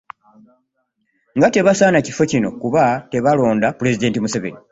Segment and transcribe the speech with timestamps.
[1.37, 4.59] Nga tebasaana kifo kino kuba tebaalonda Pulezidenti Museveni.